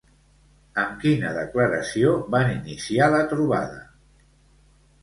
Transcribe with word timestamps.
Amb 0.83 0.95
quina 1.03 1.33
declaració 1.35 2.15
van 2.37 2.51
iniciar 2.55 3.13
la 3.19 3.23
trobada? 3.37 3.81